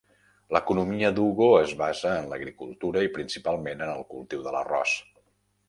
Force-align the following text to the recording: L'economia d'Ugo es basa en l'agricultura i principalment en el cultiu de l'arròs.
L'economia 0.55 1.11
d'Ugo 1.19 1.49
es 1.57 1.75
basa 1.83 2.15
en 2.23 2.31
l'agricultura 2.33 3.05
i 3.09 3.13
principalment 3.21 3.87
en 3.89 3.95
el 3.99 4.03
cultiu 4.15 4.45
de 4.49 4.57
l'arròs. 4.59 4.99